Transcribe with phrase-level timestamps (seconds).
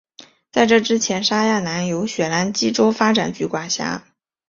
[0.51, 4.03] 在这之前沙亚南由雪兰莪州发展局管辖。